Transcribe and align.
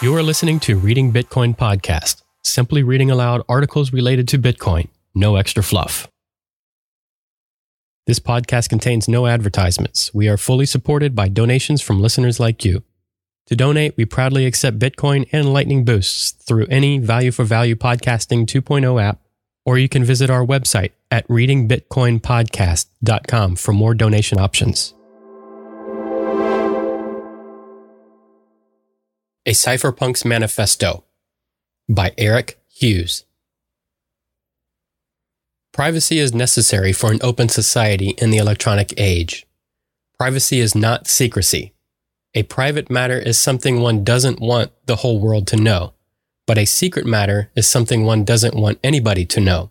You 0.00 0.14
are 0.14 0.22
listening 0.22 0.60
to 0.60 0.78
Reading 0.78 1.12
Bitcoin 1.12 1.56
Podcast, 1.56 2.22
simply 2.44 2.84
reading 2.84 3.10
aloud 3.10 3.42
articles 3.48 3.92
related 3.92 4.28
to 4.28 4.38
Bitcoin, 4.38 4.86
no 5.12 5.34
extra 5.34 5.60
fluff. 5.60 6.06
This 8.06 8.20
podcast 8.20 8.68
contains 8.68 9.08
no 9.08 9.26
advertisements. 9.26 10.14
We 10.14 10.28
are 10.28 10.36
fully 10.36 10.66
supported 10.66 11.16
by 11.16 11.26
donations 11.26 11.82
from 11.82 12.00
listeners 12.00 12.38
like 12.38 12.64
you. 12.64 12.84
To 13.46 13.56
donate, 13.56 13.96
we 13.96 14.04
proudly 14.04 14.46
accept 14.46 14.78
Bitcoin 14.78 15.28
and 15.32 15.52
Lightning 15.52 15.84
Boosts 15.84 16.30
through 16.30 16.66
any 16.66 16.98
Value 16.98 17.32
for 17.32 17.42
Value 17.42 17.74
Podcasting 17.74 18.46
2.0 18.46 19.02
app, 19.02 19.20
or 19.66 19.78
you 19.78 19.88
can 19.88 20.04
visit 20.04 20.30
our 20.30 20.46
website 20.46 20.92
at 21.10 21.26
readingbitcoinpodcast.com 21.26 23.56
for 23.56 23.72
more 23.72 23.94
donation 23.94 24.38
options. 24.38 24.94
A 29.48 29.52
Cypherpunk's 29.52 30.26
Manifesto 30.26 31.04
by 31.88 32.12
Eric 32.18 32.60
Hughes. 32.68 33.24
Privacy 35.72 36.18
is 36.18 36.34
necessary 36.34 36.92
for 36.92 37.10
an 37.10 37.18
open 37.22 37.48
society 37.48 38.10
in 38.18 38.28
the 38.28 38.36
electronic 38.36 38.92
age. 38.98 39.46
Privacy 40.18 40.60
is 40.60 40.74
not 40.74 41.08
secrecy. 41.08 41.72
A 42.34 42.42
private 42.42 42.90
matter 42.90 43.18
is 43.18 43.38
something 43.38 43.80
one 43.80 44.04
doesn't 44.04 44.38
want 44.38 44.70
the 44.84 44.96
whole 44.96 45.18
world 45.18 45.46
to 45.46 45.56
know, 45.56 45.94
but 46.46 46.58
a 46.58 46.66
secret 46.66 47.06
matter 47.06 47.50
is 47.56 47.66
something 47.66 48.04
one 48.04 48.24
doesn't 48.24 48.54
want 48.54 48.78
anybody 48.84 49.24
to 49.24 49.40
know. 49.40 49.70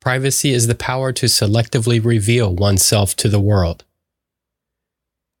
Privacy 0.00 0.52
is 0.52 0.68
the 0.68 0.76
power 0.76 1.10
to 1.14 1.26
selectively 1.26 2.00
reveal 2.00 2.54
oneself 2.54 3.16
to 3.16 3.28
the 3.28 3.40
world. 3.40 3.84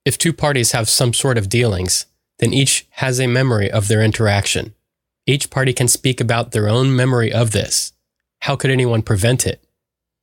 If 0.04 0.18
two 0.18 0.32
parties 0.32 0.72
have 0.72 0.88
some 0.88 1.14
sort 1.14 1.38
of 1.38 1.48
dealings, 1.48 2.06
then 2.42 2.52
each 2.52 2.88
has 2.90 3.20
a 3.20 3.28
memory 3.28 3.70
of 3.70 3.86
their 3.86 4.02
interaction. 4.02 4.74
Each 5.28 5.48
party 5.48 5.72
can 5.72 5.86
speak 5.86 6.20
about 6.20 6.50
their 6.50 6.68
own 6.68 6.94
memory 6.94 7.32
of 7.32 7.52
this. 7.52 7.92
How 8.40 8.56
could 8.56 8.72
anyone 8.72 9.02
prevent 9.02 9.46
it? 9.46 9.64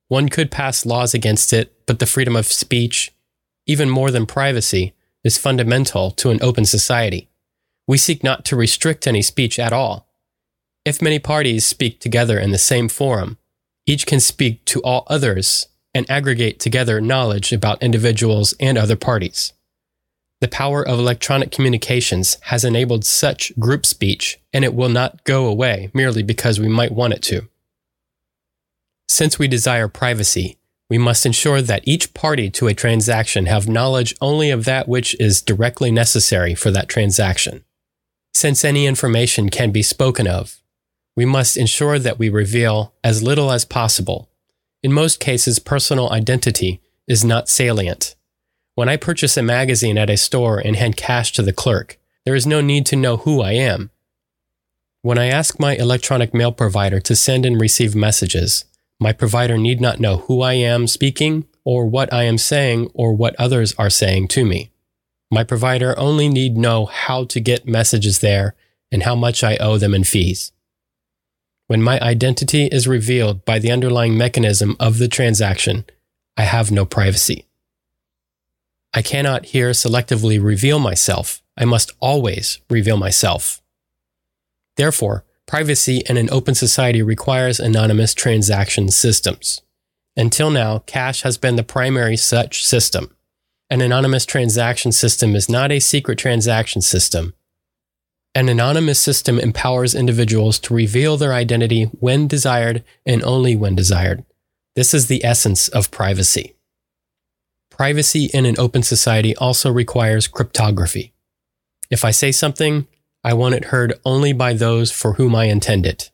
One 0.09 0.28
could 0.28 0.52
pass 0.52 0.86
laws 0.86 1.14
against 1.14 1.53
it, 1.53 1.72
but 1.86 2.00
the 2.00 2.06
freedom 2.06 2.36
of 2.36 2.45
speech, 2.45 3.14
even 3.66 3.89
more 3.89 4.11
than 4.11 4.26
privacy, 4.26 4.92
is 5.23 5.38
fundamental 5.38 6.11
to 6.11 6.30
an 6.30 6.39
open 6.42 6.66
society. 6.66 7.30
We 7.88 7.98
seek 7.98 8.22
not 8.22 8.44
to 8.45 8.58
restrict 8.58 9.08
any 9.08 9.22
speech 9.22 9.58
at 9.58 9.72
all. 9.72 10.09
If 10.83 11.02
many 11.02 11.20
parties 11.20 11.66
speak 11.66 12.02
together 12.02 12.38
in 12.38 12.52
the 12.52 12.58
same 12.58 12.89
forum, 12.89 13.38
each 13.86 14.06
can 14.06 14.20
speak 14.20 14.66
to 14.66 14.81
all 14.81 15.08
others 15.08 15.67
and 15.94 16.09
aggregate 16.11 16.59
together 16.59 17.00
knowledge 17.00 17.54
about 17.54 17.81
individuals 17.81 18.54
and 18.59 18.78
other 18.78 18.98
parties. 18.98 19.54
The 20.42 20.48
power 20.48 20.88
of 20.88 21.00
electronic 21.00 21.52
communications 21.52 22.38
has 22.44 22.64
enabled 22.64 23.04
such 23.04 23.58
group 23.59 23.86
speech, 23.86 24.40
and 24.54 24.64
it 24.64 24.73
will 24.73 24.90
not 24.90 25.26
go 25.26 25.45
away 25.45 25.92
merely 25.94 26.23
because 26.23 26.59
we 26.59 26.70
might 26.70 26.94
want 26.94 27.14
it 27.14 27.22
to. 27.23 27.50
Since 29.10 29.38
we 29.38 29.50
desire 29.50 29.90
privacy, 29.90 30.58
we 30.90 30.98
must 30.98 31.26
ensure 31.26 31.62
that 31.62 31.86
each 31.86 32.14
party 32.14 32.50
to 32.52 32.67
a 32.67 32.73
transaction 32.73 33.48
have 33.48 33.67
knowledge 33.67 34.16
only 34.22 34.50
of 34.50 34.64
that 34.64 34.88
which 34.88 35.14
is 35.20 35.42
directly 35.42 35.92
necessary 35.92 36.56
for 36.56 36.72
that 36.72 36.88
transaction. 36.88 37.66
Since 38.34 38.64
any 38.64 38.88
information 38.88 39.50
can 39.50 39.72
be 39.72 39.82
spoken 39.82 40.26
of, 40.26 40.62
we 41.17 41.26
must 41.26 41.58
ensure 41.58 42.00
that 42.00 42.17
we 42.17 42.30
reveal 42.30 42.94
as 43.04 43.22
little 43.22 43.52
as 43.52 43.66
possible. 43.66 44.30
In 44.82 44.94
most 44.94 45.20
cases, 45.20 45.60
personal 45.60 46.10
identity 46.11 46.80
is 47.08 47.26
not 47.26 47.49
salient 47.49 48.16
when 48.80 48.88
I 48.88 48.95
purchase 48.95 49.36
a 49.36 49.44
magazine 49.44 49.98
at 49.98 50.10
a 50.10 50.16
store 50.16 50.58
and 50.58 50.73
hand 50.78 50.95
cash 50.95 51.34
to 51.34 51.42
the 51.42 51.52
clerk, 51.52 52.00
there 52.23 52.34
is 52.34 52.48
no 52.48 52.62
need 52.62 52.86
to 52.86 52.95
know 52.95 53.17
who 53.17 53.42
I 53.42 53.52
am. 53.52 53.92
When 55.02 55.17
I 55.17 55.26
ask 55.26 55.60
my 55.60 55.76
electronic 55.76 56.34
mail 56.34 56.54
provider 56.54 57.02
to 57.02 57.14
send 57.14 57.45
and 57.45 57.60
receive 57.60 57.94
messages, 57.94 58.64
my 58.98 59.12
provider 59.12 59.58
need 59.58 59.82
not 59.82 60.00
know 60.00 60.20
who 60.20 60.42
I 60.42 60.54
am 60.54 60.88
speaking 60.88 61.45
or 61.66 61.88
what 61.88 62.14
I 62.14 62.23
am 62.23 62.38
saying 62.38 62.90
or 62.94 63.12
what 63.12 63.36
others 63.36 63.76
are 63.78 63.90
saying 63.90 64.30
to 64.30 64.45
me. 64.45 64.72
My 65.30 65.44
provider 65.44 65.94
only 66.00 66.30
need 66.30 66.56
know 66.56 66.86
how 66.86 67.26
to 67.26 67.42
get 67.42 67.67
messages 67.67 68.20
there 68.20 68.56
and 68.94 69.04
how 69.04 69.14
much 69.14 69.44
I 69.44 69.58
owe 69.58 69.78
them 69.78 69.94
in 69.94 70.06
fees. 70.06 70.54
When 71.67 71.84
my 71.84 72.00
identity 72.00 72.67
is 72.67 72.88
revealed 72.88 73.44
by 73.44 73.60
the 73.60 73.73
underlying 73.73 74.17
mechanism 74.17 74.78
of 74.80 75.00
the 75.00 75.10
transaction, 75.10 75.84
I 76.38 76.44
have 76.44 76.72
no 76.72 76.86
privacy. 76.86 77.46
I 78.94 79.02
cannot 79.02 79.48
here 79.48 79.72
selectively 79.72 80.42
reveal 80.44 80.80
myself. 80.80 81.42
I 81.55 81.66
must 81.66 81.92
always 82.00 82.60
reveal 82.70 82.98
myself. 82.98 83.61
Therefore, 84.77 85.26
privacy 85.45 86.04
in 86.10 86.17
an 86.17 86.30
open 86.32 86.55
society 86.55 87.02
requires 87.02 87.60
anonymous 87.60 88.14
transaction 88.14 88.89
systems. 88.89 89.61
Until 90.16 90.49
now, 90.49 90.80
cash 90.80 91.22
has 91.22 91.38
been 91.38 91.55
the 91.55 91.64
primary 91.64 92.17
such 92.17 92.66
system. 92.66 93.16
An 93.70 93.82
anonymous 93.82 94.26
transaction 94.26 94.92
system 94.92 95.36
is 95.36 95.49
not 95.49 95.72
a 95.72 95.80
secret 95.80 96.17
transaction 96.17 96.82
system. 96.82 97.33
An 98.33 98.49
anonymous 98.49 98.99
system 98.99 99.39
empowers 99.39 99.94
individuals 99.94 100.60
to 100.60 100.73
reveal 100.73 101.17
their 101.17 101.33
identity 101.33 101.86
when 101.99 102.28
desired 102.28 102.83
and 103.05 103.23
only 103.23 103.55
when 103.55 103.76
desired. 103.76 104.23
This 104.76 104.94
is 104.94 105.08
the 105.08 105.23
essence 105.26 105.67
of 105.67 105.92
privacy. 105.92 106.55
Privacy 107.80 108.26
in 108.34 108.45
an 108.45 108.60
open 108.60 108.84
society 108.84 109.34
also 109.38 109.72
requires 109.72 110.28
cryptography. 110.28 111.14
If 111.90 112.04
I 112.04 112.12
say 112.12 112.34
something, 112.34 112.88
I 113.23 113.34
want 113.34 113.56
it 113.56 113.72
heard 113.72 113.98
only 114.04 114.34
by 114.34 114.52
those 114.52 114.92
for 114.92 115.14
whom 115.14 115.34
I 115.34 115.45
intend 115.45 115.86
it. 115.86 116.12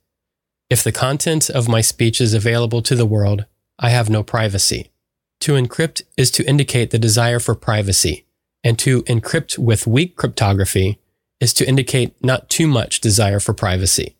If 0.69 0.83
the 0.83 0.91
content 0.91 1.49
of 1.49 1.67
my 1.67 1.81
speech 1.81 2.21
is 2.21 2.35
available 2.35 2.83
to 2.83 2.93
the 2.93 3.07
world, 3.07 3.45
I 3.79 3.89
have 3.89 4.11
no 4.11 4.21
privacy. 4.21 4.91
To 5.39 5.53
encrypt 5.53 6.03
is 6.15 6.29
to 6.33 6.47
indicate 6.47 6.91
the 6.91 6.99
desire 6.99 7.39
for 7.39 7.55
privacy, 7.55 8.27
and 8.63 8.77
to 8.77 9.01
encrypt 9.05 9.57
with 9.57 9.87
weak 9.87 10.15
cryptography 10.15 10.99
is 11.39 11.51
to 11.55 11.67
indicate 11.67 12.13
not 12.23 12.47
too 12.47 12.67
much 12.67 13.01
desire 13.01 13.39
for 13.39 13.55
privacy. 13.55 14.15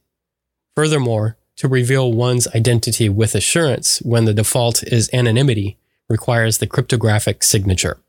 Furthermore, 0.76 1.38
to 1.58 1.68
reveal 1.68 2.12
one's 2.12 2.48
identity 2.56 3.08
with 3.08 3.36
assurance 3.36 4.02
when 4.02 4.26
the 4.26 4.34
default 4.34 4.82
is 4.82 5.12
anonymity 5.14 5.78
requires 6.10 6.58
the 6.58 6.68
cryptographic 6.68 7.44
signature. 7.44 8.00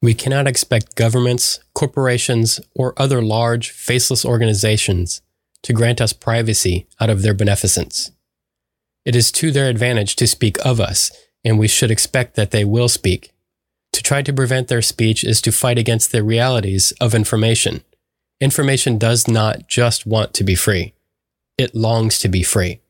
We 0.00 0.14
cannot 0.14 0.46
expect 0.46 0.94
governments, 0.94 1.60
corporations, 1.74 2.60
or 2.74 2.94
other 2.96 3.20
large, 3.20 3.70
faceless 3.70 4.24
organizations 4.24 5.22
to 5.62 5.72
grant 5.72 6.00
us 6.00 6.12
privacy 6.12 6.86
out 7.00 7.10
of 7.10 7.22
their 7.22 7.34
beneficence. 7.34 8.12
It 9.04 9.16
is 9.16 9.32
to 9.32 9.50
their 9.50 9.68
advantage 9.68 10.14
to 10.16 10.26
speak 10.26 10.56
of 10.64 10.80
us, 10.80 11.10
and 11.44 11.58
we 11.58 11.66
should 11.66 11.90
expect 11.90 12.36
that 12.36 12.52
they 12.52 12.64
will 12.64 12.88
speak. 12.88 13.32
To 13.92 14.02
try 14.02 14.22
to 14.22 14.32
prevent 14.32 14.68
their 14.68 14.82
speech 14.82 15.24
is 15.24 15.40
to 15.42 15.52
fight 15.52 15.78
against 15.78 16.12
the 16.12 16.22
realities 16.22 16.92
of 17.00 17.14
information. 17.14 17.82
Information 18.40 18.98
does 18.98 19.26
not 19.26 19.66
just 19.66 20.06
want 20.06 20.32
to 20.34 20.44
be 20.44 20.54
free. 20.54 20.94
It 21.56 21.74
longs 21.74 22.20
to 22.20 22.28
be 22.28 22.44
free 22.44 22.80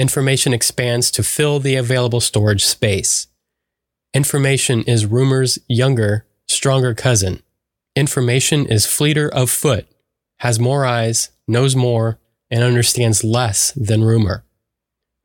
information 0.00 0.54
expands 0.54 1.10
to 1.10 1.22
fill 1.22 1.60
the 1.60 1.76
available 1.76 2.20
storage 2.20 2.64
space. 2.64 3.26
Information 4.14 4.82
is 4.84 5.04
rumor's 5.06 5.58
younger, 5.68 6.26
stronger 6.48 6.94
cousin. 6.94 7.42
Information 7.94 8.66
is 8.66 8.86
fleeter 8.86 9.28
of 9.28 9.50
foot, 9.50 9.86
has 10.38 10.58
more 10.58 10.86
eyes, 10.86 11.30
knows 11.46 11.76
more, 11.76 12.18
and 12.50 12.64
understands 12.64 13.22
less 13.22 13.72
than 13.72 14.02
rumor. 14.02 14.44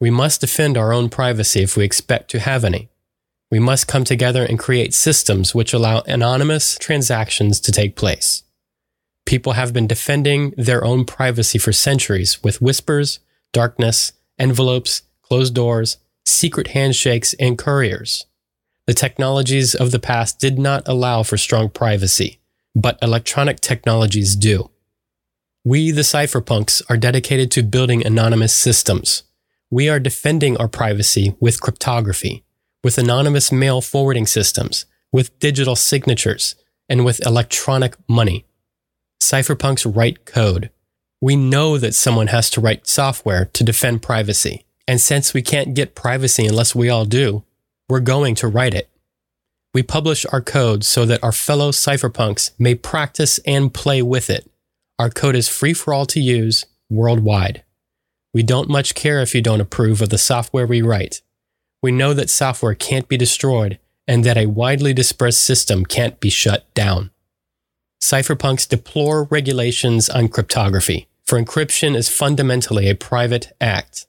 We 0.01 0.09
must 0.09 0.41
defend 0.41 0.77
our 0.77 0.91
own 0.91 1.09
privacy 1.09 1.63
if 1.63 1.77
we 1.77 1.85
expect 1.85 2.29
to 2.31 2.39
have 2.39 2.65
any. 2.65 2.89
We 3.49 3.59
must 3.59 3.87
come 3.87 4.03
together 4.03 4.43
and 4.43 4.59
create 4.59 4.93
systems 4.93 5.55
which 5.55 5.73
allow 5.73 6.01
anonymous 6.01 6.77
transactions 6.77 7.61
to 7.61 7.71
take 7.71 7.95
place. 7.95 8.43
People 9.25 9.53
have 9.53 9.71
been 9.71 9.87
defending 9.87 10.53
their 10.57 10.83
own 10.83 11.05
privacy 11.05 11.57
for 11.57 11.71
centuries 11.71 12.43
with 12.43 12.61
whispers, 12.61 13.19
darkness, 13.53 14.11
envelopes, 14.37 15.03
closed 15.21 15.55
doors, 15.55 15.97
secret 16.25 16.67
handshakes, 16.67 17.33
and 17.35 17.57
couriers. 17.57 18.25
The 18.87 18.93
technologies 18.93 19.73
of 19.73 19.91
the 19.91 19.99
past 19.99 20.39
did 20.39 20.59
not 20.59 20.83
allow 20.87 21.23
for 21.23 21.37
strong 21.37 21.69
privacy, 21.69 22.39
but 22.75 22.99
electronic 23.01 23.59
technologies 23.59 24.35
do. 24.35 24.69
We, 25.63 25.89
the 25.89 26.01
cypherpunks, 26.01 26.83
are 26.89 26.97
dedicated 26.97 27.49
to 27.51 27.63
building 27.63 28.05
anonymous 28.05 28.53
systems. 28.53 29.23
We 29.71 29.89
are 29.89 29.99
defending 29.99 30.57
our 30.57 30.67
privacy 30.67 31.35
with 31.39 31.59
cryptography, 31.59 32.45
with 32.83 32.99
anonymous 32.99 33.51
mail 33.51 33.81
forwarding 33.81 34.27
systems, 34.27 34.85
with 35.11 35.39
digital 35.39 35.75
signatures, 35.75 36.55
and 36.87 37.03
with 37.03 37.25
electronic 37.25 37.95
money. 38.07 38.45
Cypherpunks 39.19 39.91
write 39.95 40.25
code. 40.25 40.69
We 41.21 41.35
know 41.35 41.77
that 41.77 41.95
someone 41.95 42.27
has 42.27 42.49
to 42.51 42.61
write 42.61 42.87
software 42.87 43.45
to 43.45 43.63
defend 43.63 44.01
privacy. 44.01 44.65
And 44.87 45.01
since 45.01 45.33
we 45.33 45.41
can't 45.41 45.73
get 45.73 45.95
privacy 45.95 46.45
unless 46.45 46.75
we 46.75 46.89
all 46.89 47.05
do, 47.05 47.43
we're 47.89 47.99
going 47.99 48.35
to 48.35 48.47
write 48.47 48.73
it. 48.73 48.89
We 49.73 49.83
publish 49.83 50.25
our 50.31 50.41
code 50.41 50.83
so 50.83 51.05
that 51.05 51.23
our 51.23 51.31
fellow 51.31 51.71
cypherpunks 51.71 52.51
may 52.57 52.75
practice 52.75 53.39
and 53.45 53.73
play 53.73 54.01
with 54.01 54.29
it. 54.29 54.49
Our 54.97 55.09
code 55.09 55.35
is 55.35 55.49
free 55.49 55.73
for 55.73 55.93
all 55.93 56.05
to 56.07 56.19
use 56.21 56.65
worldwide. 56.89 57.63
We 58.33 58.43
don't 58.43 58.69
much 58.69 58.95
care 58.95 59.21
if 59.21 59.33
you 59.33 59.41
don't 59.41 59.61
approve 59.61 60.01
of 60.01 60.09
the 60.09 60.17
software 60.17 60.67
we 60.67 60.81
write. 60.81 61.21
We 61.81 61.91
know 61.91 62.13
that 62.13 62.29
software 62.29 62.75
can't 62.75 63.07
be 63.07 63.17
destroyed 63.17 63.79
and 64.07 64.23
that 64.23 64.37
a 64.37 64.45
widely 64.45 64.93
dispersed 64.93 65.41
system 65.41 65.85
can't 65.85 66.19
be 66.19 66.29
shut 66.29 66.71
down. 66.73 67.11
Cypherpunks 68.05 68.69
deplore 68.69 69.23
regulations 69.23 70.09
on 70.09 70.27
cryptography, 70.27 71.07
for 71.23 71.41
encryption 71.41 71.95
is 71.95 72.07
fundamentally 72.07 72.87
a 72.87 72.93
private 72.93 73.51
act. 73.59 74.05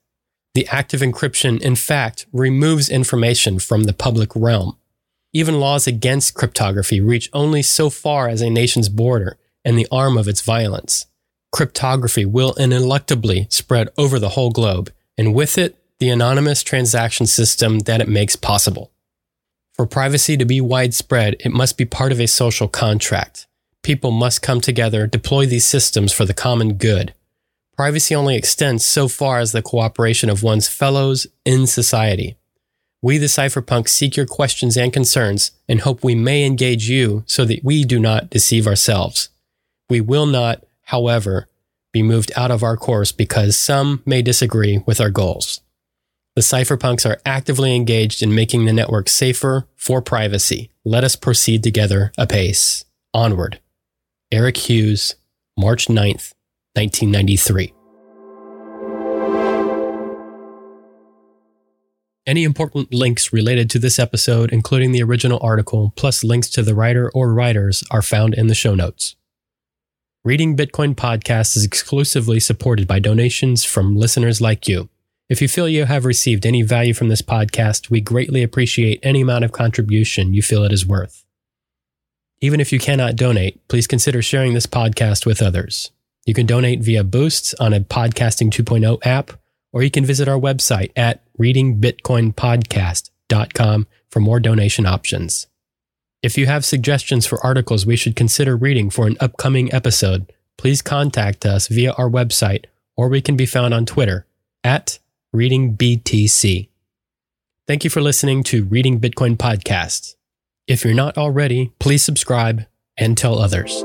The 0.54 0.68
act 0.68 0.92
of 0.92 1.00
encryption, 1.00 1.58
in 1.62 1.76
fact, 1.76 2.26
removes 2.30 2.90
information 2.90 3.58
from 3.58 3.84
the 3.84 3.94
public 3.94 4.36
realm. 4.36 4.76
Even 5.32 5.60
laws 5.60 5.86
against 5.86 6.34
cryptography 6.34 7.00
reach 7.00 7.30
only 7.32 7.62
so 7.62 7.88
far 7.88 8.28
as 8.28 8.42
a 8.42 8.50
nation's 8.50 8.90
border 8.90 9.38
and 9.64 9.78
the 9.78 9.88
arm 9.90 10.18
of 10.18 10.28
its 10.28 10.42
violence. 10.42 11.06
Cryptography 11.50 12.26
will 12.26 12.52
ineluctably 12.56 13.50
spread 13.50 13.88
over 13.96 14.18
the 14.18 14.30
whole 14.36 14.50
globe, 14.50 14.92
and 15.16 15.34
with 15.34 15.56
it, 15.56 15.74
the 16.00 16.10
anonymous 16.10 16.62
transaction 16.62 17.26
system 17.26 17.78
that 17.80 18.02
it 18.02 18.08
makes 18.08 18.36
possible. 18.36 18.92
For 19.72 19.86
privacy 19.86 20.36
to 20.36 20.44
be 20.44 20.60
widespread, 20.60 21.36
it 21.40 21.50
must 21.50 21.78
be 21.78 21.86
part 21.86 22.12
of 22.12 22.20
a 22.20 22.26
social 22.26 22.68
contract. 22.68 23.46
People 23.86 24.10
must 24.10 24.42
come 24.42 24.60
together, 24.60 25.06
deploy 25.06 25.46
these 25.46 25.64
systems 25.64 26.12
for 26.12 26.24
the 26.24 26.34
common 26.34 26.72
good. 26.74 27.14
Privacy 27.76 28.16
only 28.16 28.34
extends 28.34 28.84
so 28.84 29.06
far 29.06 29.38
as 29.38 29.52
the 29.52 29.62
cooperation 29.62 30.28
of 30.28 30.42
one's 30.42 30.66
fellows 30.66 31.28
in 31.44 31.68
society. 31.68 32.36
We, 33.00 33.16
the 33.18 33.26
cypherpunks, 33.26 33.90
seek 33.90 34.16
your 34.16 34.26
questions 34.26 34.76
and 34.76 34.92
concerns 34.92 35.52
and 35.68 35.82
hope 35.82 36.02
we 36.02 36.16
may 36.16 36.44
engage 36.44 36.88
you 36.88 37.22
so 37.28 37.44
that 37.44 37.62
we 37.62 37.84
do 37.84 38.00
not 38.00 38.28
deceive 38.28 38.66
ourselves. 38.66 39.28
We 39.88 40.00
will 40.00 40.26
not, 40.26 40.64
however, 40.86 41.46
be 41.92 42.02
moved 42.02 42.32
out 42.34 42.50
of 42.50 42.64
our 42.64 42.76
course 42.76 43.12
because 43.12 43.56
some 43.56 44.02
may 44.04 44.20
disagree 44.20 44.82
with 44.84 45.00
our 45.00 45.10
goals. 45.10 45.60
The 46.34 46.42
cypherpunks 46.42 47.08
are 47.08 47.20
actively 47.24 47.76
engaged 47.76 48.20
in 48.20 48.34
making 48.34 48.64
the 48.64 48.72
network 48.72 49.08
safer 49.08 49.68
for 49.76 50.02
privacy. 50.02 50.72
Let 50.84 51.04
us 51.04 51.14
proceed 51.14 51.62
together 51.62 52.10
apace. 52.18 52.84
Onward. 53.14 53.60
Eric 54.32 54.56
Hughes, 54.56 55.14
March 55.56 55.86
9th, 55.86 56.32
1993. 56.74 57.72
Any 62.26 62.42
important 62.42 62.92
links 62.92 63.32
related 63.32 63.70
to 63.70 63.78
this 63.78 64.00
episode, 64.00 64.52
including 64.52 64.90
the 64.90 65.00
original 65.00 65.38
article, 65.40 65.92
plus 65.94 66.24
links 66.24 66.50
to 66.50 66.62
the 66.64 66.74
writer 66.74 67.08
or 67.14 67.32
writers, 67.32 67.84
are 67.92 68.02
found 68.02 68.34
in 68.34 68.48
the 68.48 68.54
show 68.56 68.74
notes. 68.74 69.14
Reading 70.24 70.56
Bitcoin 70.56 70.96
Podcast 70.96 71.56
is 71.56 71.64
exclusively 71.64 72.40
supported 72.40 72.88
by 72.88 72.98
donations 72.98 73.62
from 73.62 73.94
listeners 73.94 74.40
like 74.40 74.66
you. 74.66 74.88
If 75.28 75.40
you 75.40 75.46
feel 75.46 75.68
you 75.68 75.84
have 75.84 76.04
received 76.04 76.44
any 76.44 76.62
value 76.62 76.94
from 76.94 77.10
this 77.10 77.22
podcast, 77.22 77.90
we 77.90 78.00
greatly 78.00 78.42
appreciate 78.42 78.98
any 79.04 79.20
amount 79.20 79.44
of 79.44 79.52
contribution 79.52 80.34
you 80.34 80.42
feel 80.42 80.64
it 80.64 80.72
is 80.72 80.84
worth. 80.84 81.25
Even 82.40 82.60
if 82.60 82.72
you 82.72 82.78
cannot 82.78 83.16
donate, 83.16 83.66
please 83.68 83.86
consider 83.86 84.20
sharing 84.20 84.52
this 84.54 84.66
podcast 84.66 85.24
with 85.24 85.40
others. 85.40 85.90
You 86.26 86.34
can 86.34 86.44
donate 86.46 86.80
via 86.80 87.04
Boosts 87.04 87.54
on 87.54 87.72
a 87.72 87.80
Podcasting 87.80 88.50
2.0 88.50 88.98
app, 89.06 89.30
or 89.72 89.82
you 89.82 89.90
can 89.90 90.04
visit 90.04 90.28
our 90.28 90.38
website 90.38 90.92
at 90.96 91.22
readingbitcoinpodcast.com 91.38 93.86
for 94.10 94.20
more 94.20 94.40
donation 94.40 94.84
options. 94.86 95.46
If 96.22 96.36
you 96.36 96.46
have 96.46 96.64
suggestions 96.64 97.26
for 97.26 97.44
articles 97.44 97.86
we 97.86 97.96
should 97.96 98.16
consider 98.16 98.56
reading 98.56 98.90
for 98.90 99.06
an 99.06 99.16
upcoming 99.20 99.72
episode, 99.72 100.32
please 100.58 100.82
contact 100.82 101.46
us 101.46 101.68
via 101.68 101.92
our 101.92 102.10
website 102.10 102.64
or 102.96 103.08
we 103.08 103.20
can 103.20 103.36
be 103.36 103.46
found 103.46 103.72
on 103.72 103.86
Twitter 103.86 104.26
at 104.64 104.98
ReadingBTC. 105.34 106.68
Thank 107.66 107.84
you 107.84 107.90
for 107.90 108.00
listening 108.00 108.42
to 108.44 108.64
Reading 108.64 108.98
Bitcoin 108.98 109.36
Podcast. 109.36 110.15
If 110.66 110.84
you're 110.84 110.94
not 110.94 111.16
already, 111.16 111.70
please 111.78 112.02
subscribe 112.02 112.66
and 112.98 113.16
tell 113.16 113.38
others. 113.38 113.84